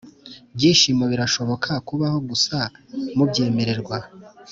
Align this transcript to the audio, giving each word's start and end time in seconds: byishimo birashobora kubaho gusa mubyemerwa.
byishimo 0.55 1.03
birashobora 1.11 1.73
kubaho 1.87 2.17
gusa 2.29 2.57
mubyemerwa. 3.15 3.97